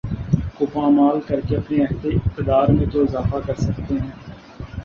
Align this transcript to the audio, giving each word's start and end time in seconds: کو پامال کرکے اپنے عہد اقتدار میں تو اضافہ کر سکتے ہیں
کو 0.55 0.65
پامال 0.65 1.19
کرکے 1.27 1.55
اپنے 1.55 1.83
عہد 1.83 2.05
اقتدار 2.07 2.67
میں 2.69 2.85
تو 2.91 3.03
اضافہ 3.03 3.45
کر 3.47 3.55
سکتے 3.57 3.93
ہیں 3.95 4.09